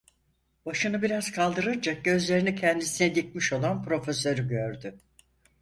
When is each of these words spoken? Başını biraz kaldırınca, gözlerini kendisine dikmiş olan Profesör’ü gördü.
Başını 0.65 1.01
biraz 1.01 1.31
kaldırınca, 1.31 1.91
gözlerini 1.93 2.55
kendisine 2.55 3.15
dikmiş 3.15 3.53
olan 3.53 3.83
Profesör’ü 3.83 4.47
gördü. 4.49 4.99